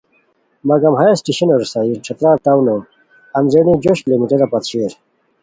[0.69, 2.75] مگم ہیہ اسٹیشنو رسائی ݯھترار ٹاونو
[3.37, 4.91] اندرینی جوش کلومیٹرا پت شیر